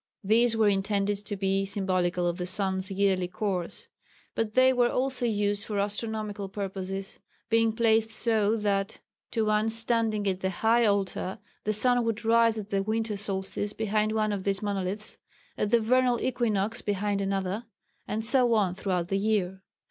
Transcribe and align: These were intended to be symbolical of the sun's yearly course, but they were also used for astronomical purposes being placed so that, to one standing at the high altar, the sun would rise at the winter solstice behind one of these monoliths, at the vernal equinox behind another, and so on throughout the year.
These 0.23 0.57
were 0.57 0.67
intended 0.67 1.17
to 1.25 1.35
be 1.37 1.63
symbolical 1.63 2.25
of 2.25 2.39
the 2.39 2.47
sun's 2.47 2.89
yearly 2.89 3.27
course, 3.27 3.87
but 4.33 4.55
they 4.55 4.73
were 4.73 4.89
also 4.89 5.27
used 5.27 5.63
for 5.65 5.77
astronomical 5.77 6.49
purposes 6.49 7.19
being 7.51 7.71
placed 7.71 8.09
so 8.09 8.57
that, 8.57 8.99
to 9.29 9.45
one 9.45 9.69
standing 9.69 10.25
at 10.25 10.39
the 10.39 10.49
high 10.49 10.87
altar, 10.87 11.37
the 11.65 11.71
sun 11.73 12.03
would 12.03 12.25
rise 12.25 12.57
at 12.57 12.71
the 12.71 12.81
winter 12.81 13.15
solstice 13.15 13.73
behind 13.73 14.11
one 14.13 14.31
of 14.31 14.43
these 14.43 14.63
monoliths, 14.63 15.19
at 15.55 15.69
the 15.69 15.79
vernal 15.79 16.19
equinox 16.19 16.81
behind 16.81 17.21
another, 17.21 17.67
and 18.07 18.25
so 18.25 18.55
on 18.55 18.73
throughout 18.73 19.09
the 19.09 19.19
year. 19.19 19.61